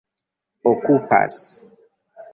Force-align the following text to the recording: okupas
okupas 0.71 1.37